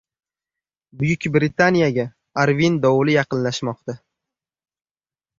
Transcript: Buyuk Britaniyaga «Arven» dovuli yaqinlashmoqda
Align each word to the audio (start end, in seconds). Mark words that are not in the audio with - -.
Buyuk 1.01 1.25
Britaniyaga 1.35 2.05
«Arven» 2.43 2.79
dovuli 2.85 3.13
yaqinlashmoqda 3.17 3.95